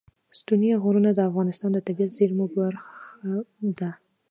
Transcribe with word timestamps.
ستوني 0.37 0.69
غرونه 0.83 1.09
د 1.13 1.19
افغانستان 1.29 1.69
د 1.73 1.77
طبیعي 1.87 2.13
زیرمو 2.17 2.45
برخه 2.57 2.93
ده. 3.79 3.89